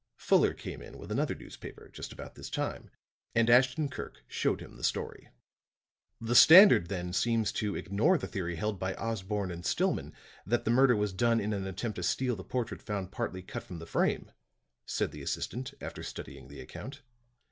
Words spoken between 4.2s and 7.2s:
showed him the story. "The Standard, then,